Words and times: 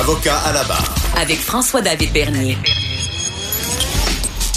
Avocat 0.00 0.38
à 0.46 0.52
la 0.54 0.64
barre. 0.64 0.94
Avec 1.14 1.36
François-David 1.36 2.10
Bernier. 2.14 2.56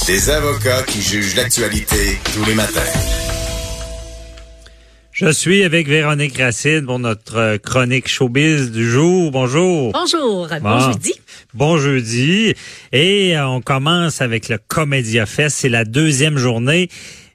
Des 0.07 0.29
avocats 0.29 0.83
qui 0.83 1.01
jugent 1.01 1.35
l'actualité 1.35 2.17
tous 2.33 2.45
les 2.45 2.53
matins. 2.53 2.79
Je 5.11 5.29
suis 5.29 5.65
avec 5.65 5.89
Véronique 5.89 6.37
Racine 6.37 6.85
pour 6.85 6.97
notre 6.97 7.57
chronique 7.57 8.07
showbiz 8.07 8.71
du 8.71 8.89
jour. 8.89 9.31
Bonjour. 9.31 9.91
Bonjour. 9.91 10.47
Bon, 10.61 10.79
jeudi. 10.79 11.13
Bon 11.53 11.77
jeudi. 11.77 12.53
Et 12.93 13.35
euh, 13.35 13.45
on 13.45 13.59
commence 13.59 14.21
avec 14.21 14.47
le 14.47 14.57
Comédia 14.65 15.25
Fest. 15.25 15.57
C'est 15.59 15.67
la 15.67 15.83
deuxième 15.83 16.37
journée. 16.37 16.89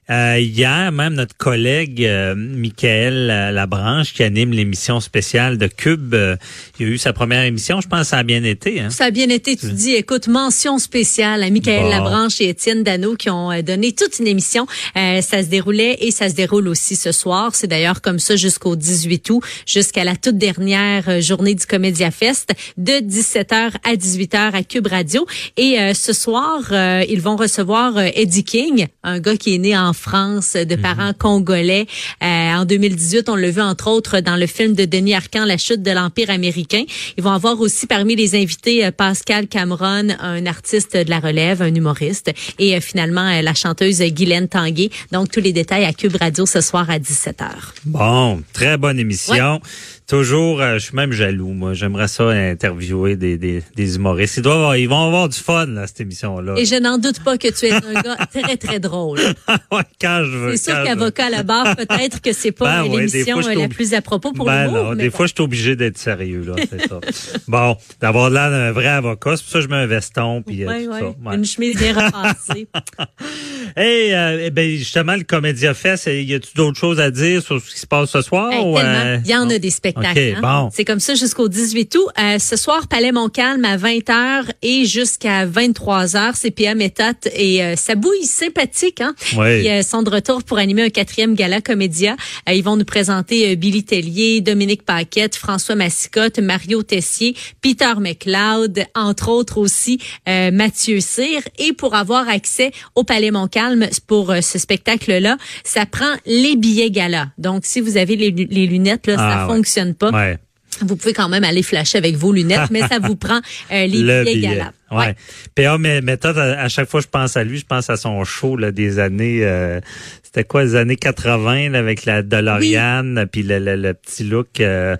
Euh, 0.09 0.39
hier, 0.39 0.91
même 0.91 1.13
notre 1.13 1.35
collègue 1.37 2.03
euh, 2.03 2.33
Michael 2.35 3.29
euh, 3.29 3.51
Labranche, 3.51 4.13
qui 4.13 4.23
anime 4.23 4.51
l'émission 4.51 4.99
spéciale 4.99 5.57
de 5.57 5.67
Cube, 5.67 6.13
euh, 6.13 6.35
il 6.79 6.87
a 6.87 6.89
eu 6.89 6.97
sa 6.97 7.13
première 7.13 7.43
émission. 7.43 7.81
Je 7.81 7.87
pense 7.87 8.01
que 8.01 8.07
ça 8.07 8.17
a 8.17 8.23
bien 8.23 8.43
été. 8.43 8.79
Hein? 8.79 8.89
Ça 8.89 9.05
a 9.05 9.11
bien 9.11 9.29
été. 9.29 9.55
Tu 9.55 9.71
dis, 9.71 9.93
écoute, 9.93 10.27
mention 10.27 10.77
spéciale 10.77 11.43
à 11.43 11.49
Michael 11.49 11.83
Bon. 11.83 11.89
Labranche 11.89 12.41
et 12.41 12.49
Étienne 12.49 12.83
Dano 12.83 13.15
qui 13.15 13.29
ont 13.29 13.51
euh, 13.51 13.61
donné 13.61 13.93
toute 13.93 14.19
une 14.19 14.27
émission. 14.27 14.65
Euh, 14.97 15.21
ça 15.21 15.43
se 15.43 15.47
déroulait 15.47 15.97
et 16.01 16.11
ça 16.11 16.29
se 16.29 16.33
déroule 16.33 16.67
aussi 16.67 16.95
ce 16.95 17.11
soir. 17.11 17.51
C'est 17.53 17.67
d'ailleurs 17.67 18.01
comme 18.01 18.19
ça 18.19 18.35
jusqu'au 18.35 18.75
18 18.75 19.29
août, 19.29 19.43
jusqu'à 19.65 20.03
la 20.03 20.15
toute 20.15 20.37
dernière 20.37 21.21
journée 21.21 21.55
du 21.55 21.65
Comédia 21.65 22.11
Fest 22.11 22.51
de 22.77 22.93
17h 22.93 23.73
à 23.83 23.95
18h 23.95 24.53
à 24.53 24.63
Cube 24.63 24.87
Radio. 24.87 25.25
Et 25.57 25.79
euh, 25.79 25.93
ce 25.93 26.13
soir, 26.13 26.61
euh, 26.71 27.03
ils 27.09 27.21
vont 27.21 27.35
recevoir 27.35 27.97
Eddie 27.99 28.43
King, 28.43 28.87
un 29.03 29.19
gars 29.19 29.37
qui 29.37 29.55
est 29.55 29.59
né 29.59 29.77
en 29.77 29.93
France 29.99 30.53
de 30.53 30.75
parents 30.75 31.13
congolais. 31.17 31.85
Euh, 32.23 32.53
en 32.55 32.65
2018, 32.65 33.29
on 33.29 33.35
l'a 33.35 33.51
vu 33.51 33.61
entre 33.61 33.87
autres 33.87 34.19
dans 34.21 34.35
le 34.35 34.47
film 34.47 34.73
de 34.73 34.85
Denis 34.85 35.13
Arcand, 35.13 35.45
La 35.45 35.57
chute 35.57 35.83
de 35.83 35.91
l'Empire 35.91 36.29
américain. 36.29 36.83
Ils 37.17 37.23
vont 37.23 37.31
avoir 37.31 37.59
aussi 37.59 37.85
parmi 37.85 38.15
les 38.15 38.35
invités 38.35 38.85
euh, 38.85 38.91
Pascal 38.91 39.47
Cameron, 39.47 40.09
un 40.19 40.45
artiste 40.45 40.95
de 40.95 41.09
la 41.09 41.19
relève, 41.19 41.61
un 41.61 41.73
humoriste, 41.73 42.31
et 42.57 42.75
euh, 42.75 42.81
finalement 42.81 43.41
la 43.41 43.53
chanteuse 43.53 44.01
Guylaine 44.01 44.47
Tanguay. 44.47 44.89
Donc 45.11 45.29
tous 45.31 45.41
les 45.41 45.53
détails 45.53 45.85
à 45.85 45.93
Cube 45.93 46.15
Radio 46.19 46.45
ce 46.45 46.61
soir 46.61 46.89
à 46.89 46.97
17h. 46.97 47.45
Bon, 47.85 48.41
très 48.53 48.77
bonne 48.77 48.99
émission. 48.99 49.61
Toujours, 50.09 50.59
euh, 50.59 50.73
je 50.79 50.85
suis 50.85 50.95
même 50.95 51.11
jaloux. 51.11 51.49
Moi, 51.49 51.75
j'aimerais 51.75 52.07
ça 52.07 52.29
interviewer 52.29 53.15
des, 53.15 53.37
des, 53.37 53.61
des 53.75 53.95
humoristes. 53.95 54.37
Ils 54.37 54.41
doivent, 54.41 54.57
avoir- 54.57 54.75
ils 54.75 54.89
vont 54.89 55.05
avoir 55.05 55.29
du 55.29 55.37
fun 55.37 55.67
là, 55.67 55.85
cette 55.85 56.01
émission-là. 56.01 56.55
Et 56.57 56.65
je 56.65 56.75
n'en 56.77 56.97
doute 56.97 57.23
pas 57.23 57.37
que 57.37 57.47
tu 57.47 57.67
es 57.67 57.71
un 57.73 58.01
gars 58.01 58.17
très 58.33 58.57
très 58.57 58.79
drôle. 58.79 59.19
Ouais, 59.71 59.83
quand 60.01 60.23
je 60.25 60.35
veux. 60.37 60.55
C'est 60.57 60.71
sûr 60.71 60.83
qu'avocat 60.83 61.25
à 61.27 61.29
la 61.29 61.43
barre, 61.43 61.75
peut-être 61.75 62.21
que 62.21 62.33
c'est 62.33 62.51
pas 62.51 62.81
Ben 62.83 62.89
ouais, 62.89 63.01
l'émission 63.01 63.39
la 63.39 63.67
plus 63.67 63.93
à 63.93 64.01
propos 64.01 64.31
pour 64.31 64.45
ben 64.47 64.71
mais 64.95 65.03
des 65.03 65.09
bon. 65.09 65.15
fois, 65.17 65.27
je 65.27 65.33
suis 65.35 65.43
obligé 65.43 65.75
d'être 65.75 65.97
sérieux, 65.99 66.43
là, 66.47 66.55
c'est 66.69 66.87
ça. 66.87 66.99
Bon, 67.47 67.77
d'avoir 68.01 68.31
l'air 68.31 68.49
d'un 68.49 68.71
vrai 68.71 68.87
avocat, 68.87 69.37
c'est 69.37 69.43
pour 69.43 69.51
ça 69.51 69.59
que 69.59 69.63
je 69.65 69.69
mets 69.69 69.75
un 69.75 69.85
veston, 69.85 70.41
puis 70.41 70.65
euh, 70.65 70.85
tout 70.85 70.91
ça. 70.91 71.05
Ouais. 71.29 71.35
Une 71.35 71.45
chemise 71.45 71.77
bien 71.77 71.93
repassée. 71.93 72.67
Hey, 73.75 74.13
euh, 74.13 74.45
eh 74.45 74.49
ben, 74.49 74.69
justement, 74.75 75.15
le 75.15 75.23
Comédia 75.23 75.73
Fest, 75.73 76.07
eh, 76.07 76.23
y 76.23 76.33
a-tu 76.33 76.53
d'autres 76.55 76.77
choses 76.77 76.99
à 76.99 77.11
dire 77.11 77.41
sur 77.41 77.61
ce 77.61 77.73
qui 77.73 77.79
se 77.79 77.87
passe 77.87 78.09
ce 78.11 78.21
soir? 78.21 78.51
Hey, 78.51 78.63
ou, 78.63 78.77
euh, 78.77 79.17
Il 79.23 79.31
y 79.31 79.35
en 79.35 79.49
a 79.49 79.59
des 79.59 79.69
spectacles. 79.69 80.33
OK, 80.33 80.37
hein. 80.37 80.41
bon. 80.41 80.69
C'est 80.73 80.85
comme 80.85 80.99
ça 80.99 81.15
jusqu'au 81.15 81.47
18 81.47 81.95
août. 81.95 82.07
Euh, 82.19 82.39
ce 82.39 82.55
soir, 82.55 82.87
Palais 82.87 83.11
Montcalm 83.11 83.63
à 83.65 83.77
20h 83.77 84.45
et 84.61 84.85
jusqu'à 84.85 85.45
23h, 85.45 86.31
c'est 86.35 86.51
Pia 86.51 86.75
Méthode 86.75 87.15
et 87.35 87.63
euh, 87.63 87.75
ça 87.75 87.95
bouille 87.95 88.25
sympathique. 88.25 89.01
Hein? 89.01 89.13
Oui. 89.37 89.61
Ils 89.63 89.69
euh, 89.69 89.81
sont 89.83 90.03
de 90.03 90.09
retour 90.09 90.43
pour 90.43 90.57
animer 90.57 90.83
un 90.83 90.89
quatrième 90.89 91.35
gala 91.35 91.61
comédia. 91.61 92.15
Euh, 92.47 92.53
ils 92.53 92.63
vont 92.63 92.77
nous 92.77 92.85
présenter 92.85 93.55
Billy 93.55 93.83
Tellier, 93.83 94.41
Dominique 94.41 94.83
Paquette, 94.83 95.35
François 95.35 95.75
Massicotte, 95.75 96.39
Mario 96.39 96.83
Tessier, 96.83 97.35
Peter 97.61 97.93
McLeod, 97.99 98.85
entre 98.95 99.29
autres 99.29 99.57
aussi 99.57 99.99
euh, 100.27 100.51
Mathieu 100.51 100.99
Cyr. 100.99 101.41
Et 101.57 101.73
pour 101.73 101.95
avoir 101.95 102.27
accès 102.29 102.71
au 102.95 103.03
Palais 103.03 103.31
Montcalm 103.31 103.58
pour 104.07 104.31
euh, 104.31 104.41
ce 104.41 104.57
spectacle-là, 104.59 105.37
ça 105.63 105.85
prend 105.85 106.13
les 106.25 106.55
billets 106.55 106.91
gala. 106.91 107.29
Donc, 107.37 107.61
si 107.65 107.81
vous 107.81 107.97
avez 107.97 108.15
les, 108.15 108.31
lu- 108.31 108.47
les 108.49 108.67
lunettes, 108.67 109.07
là, 109.07 109.15
Ah, 109.17 109.33
ça 109.33 109.47
ouais. 109.47 109.55
fonctionne 109.55 109.93
pas. 109.95 110.11
Ouais. 110.11 110.37
Vous 110.81 110.95
pouvez 110.95 111.13
quand 111.13 111.29
même 111.29 111.43
aller 111.43 111.63
flasher 111.63 111.97
avec 111.97 112.15
vos 112.15 112.31
lunettes, 112.31 112.69
mais 112.71 112.81
ça 112.87 112.99
vous 112.99 113.15
prend 113.15 113.39
euh, 113.71 113.85
les 113.85 114.01
le 114.01 114.23
billets 114.23 114.35
billet. 114.35 114.63
Ouais. 114.91 115.15
PA 115.55 115.77
mais 115.77 116.01
méthode 116.01 116.37
à, 116.37 116.61
à 116.61 116.67
chaque 116.69 116.89
fois 116.89 117.01
je 117.01 117.07
pense 117.07 117.37
à 117.37 117.43
lui, 117.43 117.57
je 117.59 117.65
pense 117.65 117.89
à 117.89 117.97
son 117.97 118.23
show 118.23 118.55
là, 118.57 118.71
des 118.71 118.99
années 118.99 119.41
euh, 119.43 119.79
c'était 120.23 120.43
quoi 120.43 120.63
les 120.63 120.75
années 120.75 120.95
80 120.95 121.69
là, 121.69 121.79
avec 121.79 122.05
la 122.05 122.21
DeLorean 122.21 123.25
puis 123.31 123.43
le, 123.43 123.59
le, 123.59 123.75
le 123.75 123.93
petit 123.93 124.23
look 124.23 124.59
euh, 124.59 124.95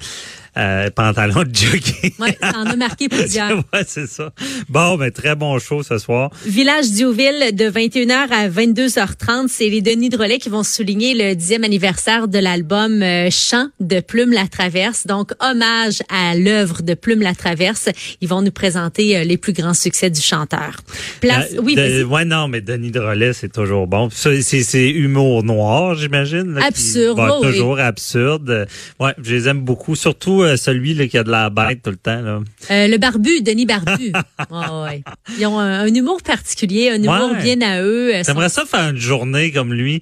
euh, 0.57 0.89
pantalon 0.89 1.43
de 1.43 1.55
jogging. 1.55 2.11
Ouais, 2.19 2.37
ça 2.41 2.57
en 2.57 2.65
a 2.65 2.75
marqué 2.75 3.07
plusieurs. 3.09 3.57
ouais, 3.57 3.83
c'est 3.87 4.07
ça. 4.07 4.33
Bon, 4.67 4.97
ben 4.97 5.11
très 5.11 5.35
bon 5.35 5.57
show 5.59 5.83
ce 5.83 5.97
soir. 5.97 6.31
Village 6.45 6.89
Diouville 6.91 7.55
de 7.55 7.65
21h 7.69 8.29
à 8.31 8.49
22h30, 8.49 9.47
c'est 9.47 9.69
les 9.69 9.81
Denis 9.81 10.09
Drolet 10.09 10.37
qui 10.39 10.49
vont 10.49 10.63
souligner 10.63 11.13
le 11.13 11.35
10e 11.35 11.63
anniversaire 11.63 12.27
de 12.27 12.39
l'album 12.39 13.01
euh, 13.01 13.29
Chant 13.31 13.69
de 13.79 13.99
Plume 13.99 14.31
la 14.33 14.47
Traverse. 14.47 15.05
Donc 15.07 15.31
hommage 15.39 15.99
à 16.09 16.35
l'œuvre 16.35 16.81
de 16.81 16.93
Plume 16.93 17.21
la 17.21 17.35
Traverse, 17.35 17.89
ils 18.19 18.27
vont 18.27 18.41
nous 18.41 18.51
présenter 18.51 19.17
euh, 19.17 19.23
les 19.23 19.37
plus 19.37 19.53
grands 19.53 19.73
succès 19.79 20.09
du 20.09 20.21
chanteur. 20.21 20.71
Place 21.21 21.53
Euh, 21.53 21.61
oui, 21.63 21.75
de- 21.75 22.03
ouais, 22.03 22.25
non, 22.25 22.47
mais 22.47 22.61
Denis 22.61 22.91
Drolet, 22.91 23.33
c'est 23.33 23.51
toujours 23.51 23.87
bon. 23.87 24.09
Ça, 24.11 24.29
C'est 24.41 24.89
humour 24.89 25.43
noir, 25.43 25.95
j'imagine. 25.95 26.55
qui- 26.59 26.63
Absurde, 26.63 27.19
oui. 27.41 27.47
toujours 27.51 27.79
absurde. 27.79 28.67
Ouais, 28.99 29.13
je 29.21 29.35
les 29.35 29.47
aime 29.47 29.61
beaucoup. 29.61 29.95
Surtout 29.95 30.41
euh, 30.43 30.57
celui 30.57 30.93
là, 30.93 31.07
qui 31.07 31.17
a 31.17 31.23
de 31.23 31.31
la 31.31 31.49
bête 31.49 31.81
tout 31.83 31.89
le 31.91 31.97
temps. 31.97 32.21
Là. 32.21 32.39
Euh, 32.71 32.87
le 32.87 32.97
barbu, 32.97 33.41
Denis 33.41 33.65
Barbu. 33.65 34.11
Ouais, 34.51 34.83
ouais. 34.83 35.03
Ils 35.39 35.45
ont 35.45 35.59
un, 35.59 35.81
un 35.81 35.93
humour 35.93 36.21
particulier, 36.23 36.89
un 36.89 37.01
humour 37.01 37.31
Ouais. 37.33 37.43
bien 37.43 37.61
à 37.61 37.81
eux. 37.81 38.11
J'aimerais 38.25 38.49
ça 38.49 38.65
faire 38.65 38.89
une 38.89 38.97
journée 38.97 39.51
comme 39.51 39.73
lui, 39.73 40.01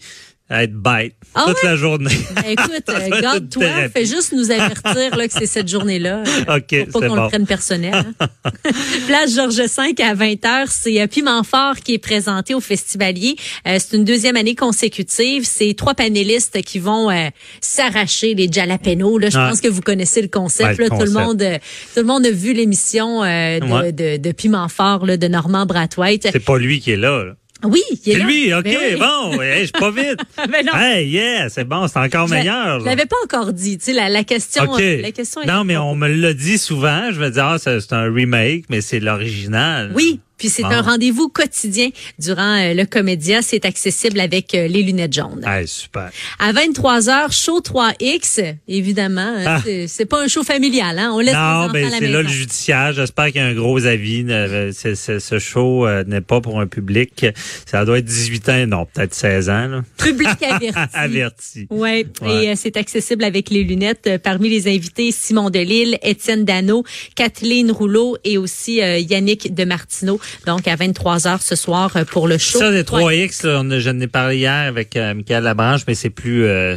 être 0.49 0.73
bête 0.73 1.13
Ah 1.35 1.43
toute 1.47 1.55
ouais? 1.63 1.69
la 1.69 1.75
journée. 1.75 2.09
Ben, 2.35 2.43
écoute, 2.51 2.83
euh, 2.89 3.21
garde-toi, 3.21 3.89
fais 3.93 4.05
juste 4.05 4.31
nous 4.33 4.49
avertir 4.51 5.15
là, 5.17 5.27
que 5.27 5.33
c'est 5.33 5.45
cette 5.45 5.67
journée-là. 5.67 6.23
OK, 6.47 6.89
pour 6.91 7.01
pas 7.01 7.07
qu'on 7.07 7.15
bon. 7.15 7.23
le 7.23 7.27
prenne 7.29 7.45
personnel. 7.45 7.93
hein. 8.19 8.27
Place 9.07 9.35
Georges 9.35 9.55
V 9.57 10.03
à 10.03 10.15
20h, 10.15 10.65
c'est 10.69 11.01
euh, 11.01 11.07
Piment 11.07 11.43
Fort 11.43 11.75
qui 11.83 11.93
est 11.95 11.97
présenté 11.99 12.53
au 12.53 12.59
Festivalier. 12.61 13.35
Euh, 13.67 13.77
c'est 13.79 13.97
une 13.97 14.05
deuxième 14.05 14.37
année 14.37 14.55
consécutive. 14.55 15.43
C'est 15.45 15.73
trois 15.77 15.93
panélistes 15.95 16.61
qui 16.61 16.79
vont 16.79 17.09
euh, 17.11 17.27
s'arracher 17.61 18.33
les 18.33 18.49
jalapenos. 18.51 19.19
Là, 19.19 19.29
je 19.29 19.37
pense 19.37 19.61
que 19.61 19.67
vous 19.67 19.81
connaissez 19.81 20.21
le 20.21 20.27
concept. 20.29 20.77
Le 20.79 20.85
là. 20.87 20.97
Tout 20.97 21.05
le 21.05 21.11
monde, 21.11 21.41
euh, 21.41 21.57
tout 21.93 21.99
le 22.01 22.05
monde 22.05 22.25
a 22.25 22.31
vu 22.31 22.53
l'émission 22.53 23.23
euh, 23.23 23.59
de, 23.59 23.65
Ouais. 23.67 23.91
de, 23.91 24.17
de 24.17 24.31
Piment 24.31 24.69
Fort 24.69 25.05
là, 25.05 25.17
de 25.17 25.27
Normand 25.27 25.65
Brathwaite. 25.65 26.29
C'est 26.31 26.39
pas 26.43 26.57
lui 26.57 26.79
qui 26.79 26.91
est 26.91 26.95
là. 26.97 27.23
là. 27.25 27.33
Oui, 27.63 27.81
il 27.89 27.95
est 27.95 28.13
C'est 28.13 28.19
là. 28.19 28.25
lui, 28.25 28.53
OK, 28.53 28.63
Ben 28.63 28.77
oui. 28.93 28.99
bon, 28.99 29.41
hey, 29.41 29.59
je 29.61 29.63
suis 29.65 29.71
pas 29.71 29.91
vite. 29.91 30.19
Ben 30.49 30.65
non. 30.65 30.73
hey, 30.79 31.07
yeah, 31.09 31.49
c'est 31.49 31.63
bon, 31.63 31.87
c'est 31.87 31.97
encore 31.99 32.29
meilleur. 32.29 32.79
Je 32.81 32.85
l'avais 32.85 33.05
pas 33.07 33.15
encore 33.23 33.51
dit. 33.53 33.77
Tu 33.79 33.85
sais, 33.85 33.93
la, 33.93 34.09
la 34.09 34.23
question, 34.23 34.63
OK. 34.65 34.79
euh, 34.79 35.01
la 35.01 35.11
question. 35.11 35.41
non, 35.41 35.55
était 35.55 35.63
mais 35.65 35.77
on 35.77 35.95
me 35.95 36.07
l'a 36.07 36.33
dit 36.33 36.57
souvent. 36.57 37.11
Je 37.11 37.19
vais 37.19 37.31
dire, 37.31 37.45
ah, 37.45 37.57
c'est 37.59 37.93
un 37.93 38.13
remake, 38.13 38.65
mais 38.69 38.81
c'est 38.81 38.99
l'original. 38.99 39.91
Oui, 39.95 40.19
puis 40.37 40.49
c'est 40.49 40.61
Bon. 40.63 40.69
un 40.69 40.81
rendez-vous 40.81 41.29
quotidien 41.29 41.89
durant 42.19 42.55
euh, 42.59 42.73
le 42.73 42.85
Comédia. 42.85 43.41
C'est 43.41 43.65
accessible 43.65 44.19
avec 44.19 44.53
euh, 44.55 44.67
les 44.67 44.83
lunettes 44.83 45.13
jaunes. 45.13 45.43
Hey, 45.45 45.67
super. 45.67 46.09
À 46.39 46.53
23h, 46.53 47.31
show 47.31 47.59
3X, 47.61 48.55
évidemment. 48.67 49.21
hein, 49.21 49.43
Ah. 49.45 49.61
c'est- 49.87 50.05
pas 50.05 50.23
un 50.23 50.27
show 50.27 50.43
familial. 50.43 50.97
Hein? 50.99 51.11
On 51.13 51.19
laisse 51.19 51.33
les 51.33 51.33
Non, 51.33 51.67
la 51.89 51.89
c'est 51.99 52.07
là 52.07 52.21
le 52.21 52.27
judiciaire. 52.29 52.93
J'espère 52.93 53.27
qu'il 53.27 53.37
y 53.37 53.39
a 53.39 53.47
un 53.47 53.53
gros 53.53 53.85
avis. 53.85 54.25
Euh, 54.29 54.71
ce 54.73 55.39
show 55.39 55.85
euh, 55.85 56.03
n'est 56.05 56.21
pas 56.21 56.39
pour 56.39 56.59
un 56.61 56.67
public. 56.67 57.25
Ça 57.65 57.83
doit 57.83 57.99
être 57.99 58.05
18 58.05 58.49
ans, 58.49 58.67
non, 58.67 58.85
peut-être 58.85 59.13
16 59.13 59.49
ans. 59.49 59.67
Là. 59.67 59.83
Public 59.97 60.27
averti. 60.43 60.89
Averti. 60.93 61.67
Ouais, 61.69 62.05
Ouais. 62.21 62.45
et 62.45 62.55
c'est 62.55 62.77
accessible 62.77 63.23
avec 63.23 63.49
les 63.49 63.63
lunettes. 63.63 64.09
Parmi 64.23 64.49
les 64.49 64.67
invités, 64.67 65.11
Simon 65.11 65.49
Delille, 65.49 65.97
Étienne 66.03 66.45
Dano, 66.45 66.83
Kathleen 67.15 67.71
Rouleau 67.71 68.17
et 68.23 68.37
aussi 68.37 68.75
Yannick 68.75 69.53
de 69.53 69.63
Martineau. 69.65 70.19
Donc 70.45 70.67
à 70.67 70.75
23h 70.75 71.41
ce 71.41 71.55
soir 71.55 71.91
euh, 71.95 72.05
pour 72.05 72.27
le 72.27 72.37
show. 72.37 72.59
Ça, 72.59 72.71
les 72.71 72.83
3X. 72.83 73.41
3X, 73.41 73.47
là, 73.47 73.59
on 73.63 73.69
a, 73.71 73.79
je 73.79 73.89
n'ai 73.89 74.07
parlé 74.07 74.37
hier 74.37 74.53
avec 74.67 74.95
euh, 74.95 75.13
Michael 75.13 75.43
Labranche, 75.43 75.81
mais 75.87 75.95
c'est 75.95 76.09
plus... 76.09 76.45
euh, 76.45 76.75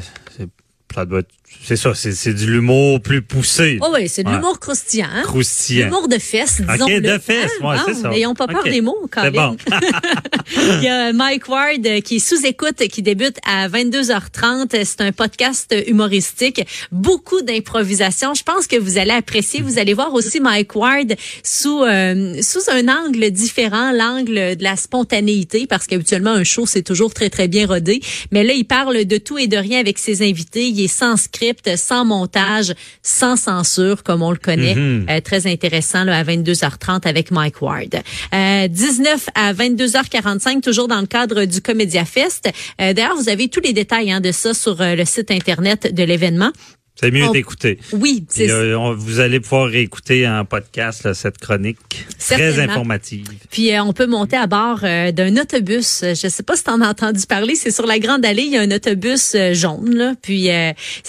ça 0.94 1.05
doit 1.05 1.20
être 1.20 1.29
c'est 1.62 1.76
ça, 1.76 1.94
c'est 1.94 2.12
c'est 2.12 2.35
de 2.35 2.44
l'humour 2.47 3.00
plus 3.00 3.23
poussé. 3.23 3.79
Oh 3.82 3.91
oui, 3.94 4.08
c'est 4.08 4.23
de 4.23 4.29
Ouais. 4.29 4.35
l'humour 4.37 4.58
croustillant. 4.61 5.06
hein? 5.12 5.23
Croustillant. 5.23 5.87
L'humour 5.87 6.08
de 6.08 6.19
fesses, 6.19 6.61
disons. 6.61 6.85
OK, 6.85 7.00
de 7.00 7.19
fesses, 7.19 7.50
ouais, 7.62 7.76
c'est 7.87 7.94
ça. 7.94 8.08
N'ayons 8.11 8.35
pas 8.35 8.47
peur 8.47 8.64
des 8.64 8.81
mots, 8.81 8.97
C'est 9.05 9.11
Colin. 9.11 9.31
bon. 9.31 9.56
Il 10.79 10.82
y 10.82 10.88
a 10.88 11.12
Mike 11.12 11.49
Ward 11.49 12.02
qui 12.02 12.17
est 12.17 12.19
sous 12.19 12.44
écoute, 12.44 12.76
qui 12.91 13.02
débute 13.02 13.37
à 13.47 13.69
22h30. 13.69 14.85
C'est 14.85 15.00
un 15.00 15.12
podcast 15.12 15.75
humoristique. 15.87 16.62
Beaucoup 16.93 17.43
d'improvisation. 17.43 18.35
Je 18.35 18.43
pense 18.43 18.67
que 18.67 18.76
vous 18.76 18.99
allez 18.99 19.11
apprécier. 19.12 19.61
Vous 19.62 19.79
allez 19.79 19.94
voir 19.94 20.12
aussi 20.14 20.41
Mike 20.41 20.75
Ward 20.75 21.14
sous, 21.44 21.82
euh, 21.82 22.41
sous 22.43 22.70
un 22.70 22.88
angle 22.88 23.31
différent, 23.31 23.93
l'angle 23.93 24.56
de 24.56 24.62
la 24.62 24.76
spontanéité, 24.76 25.67
parce 25.67 25.87
qu'habituellement, 25.87 26.31
un 26.32 26.44
show, 26.44 26.67
c'est 26.67 26.82
toujours 26.82 27.12
très, 27.14 27.31
très 27.31 27.49
bien 27.49 27.67
rodé. 27.67 28.00
Mais 28.32 28.44
là, 28.44 28.53
il 28.55 28.64
parle 28.64 29.05
de 29.05 29.17
tout 29.19 29.38
et 29.38 29.46
de 29.46 29.56
rien 29.56 29.79
avec 29.79 29.99
ses 29.99 30.23
invités. 30.29 30.67
Il 30.69 30.81
est 30.82 30.88
sans 30.88 31.17
script, 31.17 31.40
sans 31.77 32.05
montage, 32.05 32.75
sans 33.03 33.37
censure, 33.37 34.03
comme 34.03 34.23
on 34.23 34.31
le 34.31 34.37
connaît. 34.37 34.77
Euh, 34.77 35.21
très 35.21 35.47
intéressant 35.47 36.05
là, 36.05 36.19
à 36.19 36.25
22h30 36.25 37.07
avec 37.07 37.31
Mike 37.31 37.63
Ward. 37.63 38.03
Euh, 38.35 38.69
19 38.69 39.29
à 39.35 39.53
22h45, 39.53 40.61
toujours 40.61 40.89
dans 40.89 41.01
le 41.01 41.07
cadre 41.07 41.45
du 41.45 41.61
Comédia 41.61 42.05
Fest. 42.05 42.49
Euh, 42.81 42.93
D'ailleurs, 42.93 43.17
vous 43.17 43.29
avez 43.29 43.49
tous 43.49 43.61
les 43.61 43.73
détails 43.73 44.13
hein, 44.13 44.21
de 44.21 44.33
ça 44.33 44.55
sur 44.55 44.81
euh, 44.81 44.95
le 44.95 45.05
site 45.05 45.31
Internet 45.31 45.95
de 45.95 46.03
l'événement. 46.03 46.51
C'est 46.97 47.11
mieux 47.11 47.25
On- 47.25 47.33
d'écouter. 47.33 47.79
Oui, 47.93 48.25
c'est 48.29 48.51
euh, 48.51 48.79
on- 48.79 48.95
vous 48.95 49.21
allez 49.21 49.41
pouvoir 49.41 49.69
réécouter 49.69 50.29
en 50.29 50.45
podcast 50.45 51.05
là, 51.05 51.15
cette 51.15 51.39
chronique 51.39 52.07
très 52.19 52.59
informative. 52.61 53.27
Puis 53.51 53.73
euh, 53.73 53.83
on 53.83 53.93
peut 53.95 54.07
monter 54.07 54.37
à 54.37 54.47
bord 54.47 54.81
euh, 54.83 55.11
d'un 55.11 55.37
autobus. 55.39 56.03
Euh, 56.03 56.15
Je 56.15 56.29
sais 56.29 56.43
pas 56.43 56.57
si 56.57 56.65
tu 56.65 56.71
en 56.71 56.81
as 56.83 56.89
entendu 56.89 57.25
parler. 57.27 57.55
C'est 57.55 57.71
sur 57.71 57.87
la 57.87 57.99
Grande 57.99 58.25
Allée. 58.27 58.43
Il 58.43 58.53
y 58.53 58.59
a 58.59 58.61
un 58.61 58.71
autobus 58.71 59.35
jaune. 59.53 59.95
Là. 59.95 60.15
Puis 60.21 60.49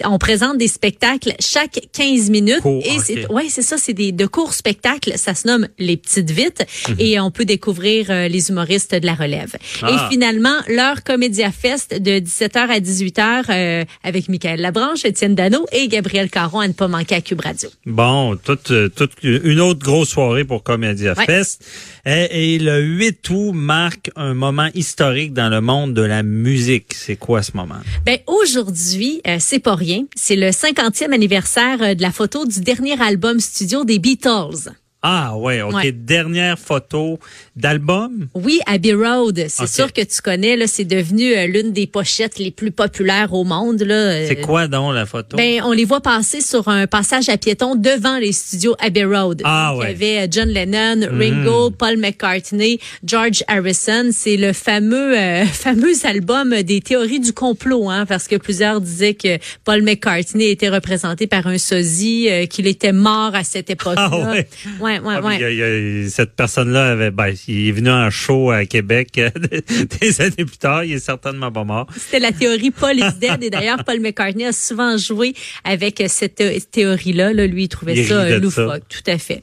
on 0.06 0.18
présente 0.18 0.58
des 0.58 0.68
spectacles 0.70 1.34
chaque 1.40 1.80
15 1.94 2.30
minutes. 2.30 2.62
Court, 2.62 2.82
et 2.86 2.98
ok. 2.98 3.04
c'est 3.06 3.28
ouais, 3.32 3.48
c'est 3.50 3.62
ça. 3.62 3.78
C'est 3.78 3.94
des 3.94 4.12
de 4.14 4.26
courts 4.26 4.54
spectacles. 4.54 5.14
Ça 5.18 5.34
se 5.36 5.48
nomme 5.48 5.68
les 5.78 5.98
petites 5.98 6.32
vites. 6.32 6.64
Et 7.00 7.20
on 7.20 7.32
peut 7.32 7.46
découvrir 7.46 8.08
les 8.30 8.50
humoristes 8.50 8.96
de 8.96 9.06
la 9.06 9.14
relève. 9.16 9.54
Mhm. 9.82 9.90
Ah. 9.92 10.08
Et 10.08 10.12
finalement 10.14 10.56
leur 10.70 11.04
Comédia 11.04 11.52
Fest 11.52 12.02
de 12.02 12.20
17h 12.20 12.58
à 12.70 12.80
18h 12.80 13.46
euh, 13.50 13.84
avec 14.04 14.30
Michael 14.30 14.62
Labranche, 14.62 15.04
Étienne 15.06 15.36
Dano 15.36 15.66
et 15.72 15.88
Gabriel 15.88 16.30
Caron 16.30 16.60
à 16.60 16.68
ne 16.68 16.74
pas 16.74 16.88
manquer 16.88 17.16
à 17.16 17.22
Cube 17.22 17.42
Radio. 17.42 17.70
Bon, 17.86 18.36
toute, 18.36 18.72
euh, 18.72 18.90
toute 18.90 19.12
une 19.24 19.60
autre 19.60 19.80
grosse 19.80 20.10
soirée 20.10 20.46
pour 20.46 20.64
Comédia 20.64 21.14
Ouais. 21.18 21.26
Fest. 21.26 21.64
Et, 22.06 22.56
et 22.56 22.60
le 22.60 22.80
8 22.82 23.30
août 23.30 23.52
marque 23.54 24.10
un 24.16 24.34
moment 24.34 24.70
historique 24.74 25.34
dans 25.34 25.50
le 25.50 25.62
monde 25.62 25.94
de 25.94 26.02
la 26.02 26.24
musique. 26.24 26.94
C'est 26.94 27.16
quoi 27.16 27.42
ce 27.44 27.52
moment? 27.56 27.80
Ben 28.06 28.20
aujourd'hui, 28.28 29.22
euh, 29.28 29.38
c'est 29.40 29.60
pas 29.60 29.76
rien. 29.76 30.06
C'est 30.16 30.36
le 30.36 30.50
50e 30.50 31.14
anniversaire 31.14 31.82
euh, 31.82 31.94
de 31.96 32.02
la 32.02 32.12
photo 32.12 32.46
du 32.46 32.62
dernier 32.62 33.00
album 33.02 33.40
studio 33.40 33.84
des 33.86 34.00
Beatles. 34.00 34.72
Ah 35.04 35.36
ouais, 35.36 35.62
ok. 35.62 35.74
Ouais. 35.74 35.92
Dernière 35.92 36.60
photo 36.60 37.20
d'album? 37.56 38.28
Oui, 38.36 38.60
Abbey 38.68 38.94
Road. 38.94 39.46
C'est 39.50 39.68
sûr 39.68 39.92
que 39.94 40.02
tu 40.02 40.22
connais. 40.22 40.56
Là, 40.56 40.68
c'est 40.68 40.86
devenu 40.86 41.34
euh, 41.36 41.48
l'une 41.48 41.74
des 41.74 41.88
pochettes 41.88 42.38
les 42.38 42.52
plus 42.52 42.70
populaires 42.72 43.34
au 43.34 43.44
monde. 43.44 43.82
Là. 43.82 43.96
Euh, 43.96 44.26
C'est 44.28 44.42
quoi 44.42 44.68
donc 44.68 44.94
la 44.94 45.08
photo? 45.08 45.38
Ben, 45.38 45.62
on 45.64 45.72
les 45.72 45.86
voit 45.86 46.02
passer 46.02 46.42
sur 46.42 46.68
un 46.68 46.86
passage 46.86 47.30
à 47.30 47.38
piétons 47.38 47.76
devant 47.76 48.18
les 48.20 48.32
studios 48.32 48.76
Abbey 48.80 49.04
Road. 49.04 49.42
Ah, 49.44 49.72
Donc, 49.72 49.82
ouais. 49.82 49.88
Il 49.88 49.92
y 49.92 49.96
avait 49.96 50.26
euh, 50.26 50.28
John 50.30 50.50
Lennon, 50.50 51.08
Ringo, 51.12 51.72
Paul 51.72 51.98
McCartney, 51.98 52.80
George 53.04 53.44
Harrison. 53.48 54.10
C'est 54.12 54.38
le 54.38 54.54
fameux 54.54 55.18
euh, 55.18 55.46
fameux 55.52 55.94
album 56.04 56.62
des 56.62 56.80
théories 56.80 57.20
du 57.20 57.34
complot, 57.34 57.90
hein, 57.90 58.06
parce 58.06 58.28
que 58.28 58.36
plusieurs 58.36 58.80
disaient 58.80 59.16
que 59.16 59.40
Paul 59.64 59.82
McCartney 59.82 60.50
était 60.52 60.70
représenté 60.70 61.26
par 61.26 61.48
un 61.48 61.58
sosie, 61.58 62.28
euh, 62.30 62.46
qu'il 62.46 62.68
était 62.68 62.92
mort 62.94 63.34
à 63.34 63.44
cette 63.44 63.70
époque-là. 63.72 64.10
Ah, 64.12 64.32
ouais. 64.32 64.48
ouais, 64.80 64.91
ouais, 65.00 65.14
Ah, 65.18 65.22
ouais. 65.22 65.38
puis 65.38 65.46
il 65.52 65.58
y 65.58 65.64
a- 65.64 65.70
il 65.78 66.04
y 66.04 66.06
a- 66.06 66.10
cette 66.10 66.36
personne-là 66.36 66.92
avait, 66.92 67.12
ben, 67.12 67.34
il 67.48 67.68
est 67.70 67.72
venu 67.72 67.90
en 67.90 68.10
show 68.10 68.52
à 68.52 68.66
Québec 68.66 69.10
euh, 69.18 69.30
des 70.02 70.22
années 70.22 70.46
plus 70.46 70.58
tard. 70.58 70.84
Il 70.84 70.94
est 70.94 71.00
certainement 71.00 71.52
pas 71.52 71.64
mort. 71.64 71.88
C'était 71.98 72.20
la 72.20 72.32
théorie 72.32 72.72
Paul 72.72 72.96
is 72.98 73.14
dead. 73.20 73.44
Et 73.44 73.50
d'ailleurs, 73.50 73.84
Paul 73.86 74.00
McCartney 74.00 74.46
a 74.46 74.52
souvent 74.52 74.98
joué 74.98 75.34
avec 75.64 76.04
cette 76.08 76.36
thé- 76.36 76.62
théorie-là. 76.72 77.34
Là, 77.34 77.48
lui, 77.48 77.64
il 77.64 77.68
trouvait 77.70 77.96
Il 77.96 78.06
ça 78.08 78.22
euh, 78.22 78.40
loufoque. 78.40 78.84
ça. 78.90 79.02
Tout 79.02 79.12
à 79.12 79.18
fait. 79.18 79.42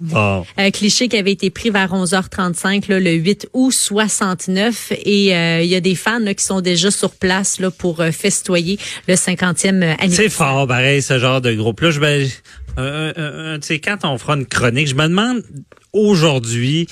Un 0.57 0.71
cliché 0.71 1.09
qui 1.09 1.17
avait 1.17 1.33
été 1.33 1.51
pris 1.51 1.71
vers 1.71 1.93
11h35 1.93 2.89
là, 2.89 3.01
le 3.01 3.13
8 3.13 3.49
août 3.53 3.73
69 3.73 4.93
et 5.05 5.35
euh, 5.37 5.61
il 5.63 5.69
y 5.69 5.75
a 5.75 5.81
des 5.81 5.95
fans 5.95 6.19
là, 6.19 6.35
qui 6.35 6.45
sont 6.45 6.61
déjà 6.61 6.91
sur 6.91 7.11
place 7.13 7.61
là, 7.61 7.71
pour 7.71 8.01
euh, 8.01 8.11
festoyer 8.11 8.79
le 9.07 9.15
50e 9.15 9.83
anniversaire. 9.83 10.11
C'est 10.11 10.29
fort, 10.29 10.67
pareil, 10.67 11.03
ce 11.03 11.19
genre 11.19 11.41
de 11.41 11.53
groupe-là. 11.53 11.91
Je 11.91 12.01
ben, 12.01 12.29
un- 12.77 13.13
un- 13.17 13.55
un- 13.55 13.59
tu 13.59 13.67
sais, 13.67 13.81
quand 13.81 13.99
on 14.05 14.19
fera 14.19 14.35
une 14.37 14.47
chronique, 14.47 14.89
je 14.89 14.95
me 14.95 15.05
demande 15.09 15.43
aujourd'hui 15.93 16.87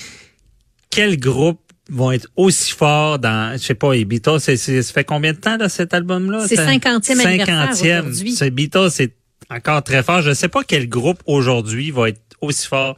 quels 0.89 1.19
groupes 1.19 1.61
vont 1.89 2.11
être 2.11 2.27
aussi 2.35 2.71
forts 2.73 3.19
dans, 3.19 3.53
je 3.57 3.63
sais 3.63 3.73
pas, 3.75 3.93
les 3.93 4.03
Beatles, 4.05 4.39
c'est, 4.39 4.57
c'est- 4.57 4.81
ça 4.81 4.93
fait 4.93 5.03
combien 5.05 5.31
de 5.33 5.37
temps, 5.37 5.57
là, 5.57 5.69
cet 5.69 5.93
album-là? 5.93 6.45
C'est 6.47 6.55
50e 6.57 7.19
anniversaire 7.25 7.73
50e. 7.73 7.99
aujourd'hui. 8.09 8.31
C'est 8.33 8.49
Beatles, 8.51 8.89
c'est 8.91 9.13
encore 9.49 9.83
très 9.83 10.03
fort. 10.03 10.21
Je 10.21 10.33
sais 10.33 10.49
pas 10.49 10.63
quel 10.65 10.89
groupe 10.89 11.21
aujourd'hui 11.25 11.91
va 11.91 12.09
être 12.09 12.19
aussi 12.41 12.67
fort 12.67 12.97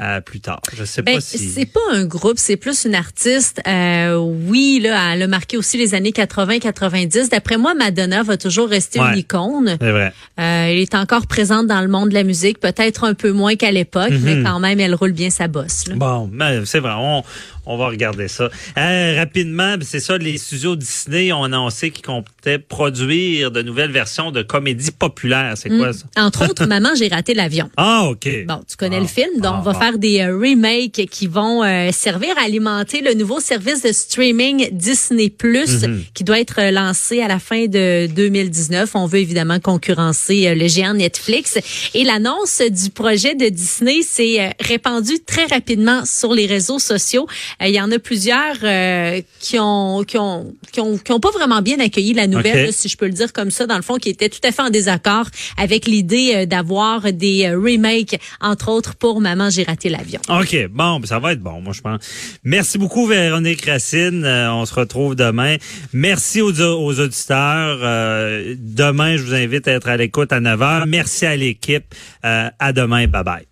euh, 0.00 0.20
plus 0.20 0.40
tard. 0.40 0.60
Je 0.76 0.84
sais 0.84 1.02
Ben, 1.02 1.14
pas 1.16 1.20
si... 1.20 1.38
c'est 1.38 1.66
pas 1.66 1.80
un 1.92 2.04
groupe, 2.04 2.34
c'est 2.38 2.56
plus 2.56 2.84
une 2.84 2.94
artiste. 2.94 3.60
Euh, 3.66 4.16
oui, 4.16 4.80
là, 4.82 5.14
elle 5.14 5.22
a 5.22 5.26
marqué 5.26 5.56
aussi 5.56 5.76
les 5.78 5.94
années 5.94 6.10
80-90. 6.10 7.30
D'après 7.30 7.56
moi, 7.56 7.74
Madonna 7.74 8.22
va 8.22 8.36
toujours 8.36 8.68
rester 8.68 9.00
Ouais. 9.00 9.12
une 9.12 9.18
icône. 9.18 9.76
C'est 9.80 9.90
vrai. 9.90 10.12
Euh, 10.40 10.66
elle 10.66 10.78
est 10.78 10.94
encore 10.94 11.26
présente 11.26 11.66
dans 11.66 11.80
le 11.80 11.88
monde 11.88 12.08
de 12.10 12.14
la 12.14 12.24
musique, 12.24 12.58
peut-être 12.60 13.04
un 13.04 13.14
peu 13.14 13.32
moins 13.32 13.54
qu'à 13.56 13.70
l'époque, 13.70 14.10
Mhm. 14.10 14.20
mais 14.22 14.42
quand 14.42 14.58
même, 14.60 14.80
elle 14.80 14.94
roule 14.94 15.12
bien 15.12 15.30
sa 15.30 15.48
bosse. 15.48 15.86
là. 15.88 15.94
Bon, 15.96 16.28
ben, 16.32 16.64
c'est 16.64 16.80
vrai, 16.80 16.92
on, 16.96 17.22
on 17.66 17.76
va 17.76 17.88
regarder 17.88 18.28
ça. 18.28 18.50
Euh, 18.78 19.14
rapidement, 19.18 19.76
c'est 19.82 20.00
ça, 20.00 20.18
les 20.18 20.38
studios 20.38 20.76
Disney 20.76 21.32
ont 21.32 21.44
annoncé 21.44 21.90
qu'ils 21.90 22.04
comptaient 22.04 22.58
produire 22.58 23.50
de 23.50 23.62
nouvelles 23.62 23.90
versions 23.90 24.30
de 24.30 24.42
comédies 24.42 24.90
populaires. 24.90 25.54
C'est 25.56 25.70
quoi 25.70 25.92
ça? 25.92 26.04
Entre 26.16 26.48
autres, 26.48 26.66
Maman, 26.68 26.90
j'ai 26.96 27.08
raté 27.08 27.34
l'avion. 27.34 27.70
Ah, 27.76 28.04
OK. 28.10 28.28
Bon, 28.46 28.60
tu 28.68 28.76
connais 28.76 28.96
Ah, 28.96 29.00
le 29.00 29.06
film, 29.06 29.40
donc 29.40 29.54
ah, 29.54 29.58
on 29.60 29.62
va 29.62 29.72
ah. 29.74 29.78
faire 29.80 29.98
des 29.98 30.20
euh, 30.20 30.36
remakes 30.36 31.06
qui 31.10 31.26
vont 31.26 31.62
euh, 31.64 31.90
servir 31.92 32.36
à 32.38 32.44
alimenter 32.44 33.00
le 33.00 33.14
nouveau 33.14 33.40
service 33.40 33.82
de 33.82 33.92
streaming 33.92 34.68
Disney 34.72 35.30
Plus 35.30 35.82
Mhm. 35.84 36.04
qui 36.14 36.24
doit 36.24 36.40
être 36.40 36.60
euh, 36.60 36.70
lancé 36.70 37.20
à 37.22 37.28
la 37.28 37.38
fin 37.38 37.66
de 37.66 38.06
2019. 38.06 38.90
On 38.94 39.06
veut 39.06 39.18
évidemment 39.18 39.58
concurrencer 39.60 40.54
le 40.54 40.68
géant 40.68 40.94
Netflix 40.94 41.58
et 41.94 42.04
l'annonce 42.04 42.60
du 42.60 42.90
projet 42.90 43.34
de 43.34 43.48
Disney 43.48 44.02
s'est 44.02 44.54
répandue 44.60 45.20
très 45.26 45.44
rapidement 45.46 46.04
sur 46.04 46.32
les 46.34 46.46
réseaux 46.46 46.78
sociaux. 46.78 47.26
Euh, 47.62 47.66
Il 47.68 47.74
y 47.74 47.80
en 47.80 47.90
a 47.90 47.98
plusieurs 47.98 48.56
euh, 48.62 49.20
qui 49.40 49.58
ont 49.58 50.04
qui 50.04 50.18
ont 50.18 50.54
qui 50.72 50.80
ont 50.80 50.98
qui 50.98 51.12
ont 51.12 51.20
pas 51.20 51.30
vraiment 51.30 51.62
bien 51.62 51.78
accueilli 51.80 52.12
la 52.14 52.26
nouvelle, 52.26 52.66
là, 52.66 52.72
si 52.72 52.88
je 52.88 52.96
peux 52.96 53.06
le 53.06 53.12
dire 53.12 53.32
comme 53.32 53.50
ça, 53.50 53.66
dans 53.66 53.76
le 53.76 53.82
fond, 53.82 53.96
qui 53.96 54.08
étaient 54.10 54.28
tout 54.28 54.40
à 54.44 54.52
fait 54.52 54.62
en 54.62 54.70
désaccord 54.70 55.26
avec 55.56 55.86
l'idée 55.86 56.32
euh, 56.34 56.46
d'avoir 56.46 57.12
des 57.12 57.50
remakes, 57.50 58.20
entre 58.40 58.68
autres 58.70 58.94
pour 58.94 59.20
Maman, 59.20 59.50
j'ai 59.50 59.62
raté 59.64 59.88
l'avion. 59.88 60.20
OK, 60.28 60.68
bon, 60.70 61.00
ben, 61.00 61.06
ça 61.06 61.18
va 61.18 61.32
être 61.32 61.40
bon, 61.40 61.60
moi, 61.60 61.72
je 61.72 61.80
pense. 61.80 62.00
Merci 62.44 62.78
beaucoup, 62.78 63.06
Véronique 63.06 63.64
Racine. 63.64 64.24
Euh, 64.24 64.52
on 64.52 64.66
se 64.66 64.74
retrouve 64.74 65.14
demain. 65.14 65.56
Merci 65.92 66.40
aux, 66.42 66.52
aux 66.60 67.00
auditeurs. 67.00 67.78
Euh, 67.82 68.54
demain, 68.58 69.16
je 69.16 69.22
vous 69.22 69.34
invite 69.34 69.68
à 69.68 69.72
être 69.72 69.88
à 69.88 69.96
l'écoute 69.96 70.32
à 70.32 70.40
9 70.40 70.60
h. 70.60 70.84
Merci 70.86 71.26
à 71.26 71.36
l'équipe. 71.36 71.84
Euh, 72.24 72.48
à 72.58 72.72
demain. 72.72 73.06
Bye-bye. 73.06 73.44